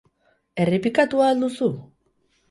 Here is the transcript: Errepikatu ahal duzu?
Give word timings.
Errepikatu 0.63 1.21
ahal 1.25 1.43
duzu? 1.43 1.67